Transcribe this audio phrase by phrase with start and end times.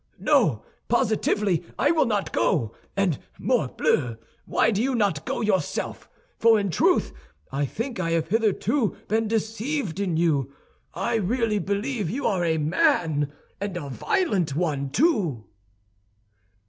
[0.17, 2.73] No, positively I will not go.
[2.97, 6.09] And, morbleu, why do you not go yourself?
[6.39, 7.13] For in truth,
[7.51, 10.51] I think I have hitherto been deceived in you.
[10.95, 15.45] I really believe you are a man, and a violent one, too."